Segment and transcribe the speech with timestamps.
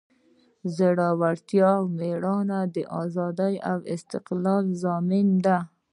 [0.75, 5.57] زړورتیا او میړانه د ازادۍ او استقلال ضامن دی.